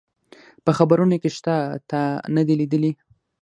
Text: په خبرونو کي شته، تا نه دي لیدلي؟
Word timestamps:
په 0.65 0.71
خبرونو 0.77 1.15
کي 1.23 1.29
شته، 1.37 1.55
تا 1.89 2.01
نه 2.35 2.41
دي 2.47 2.55
لیدلي؟ 2.61 2.91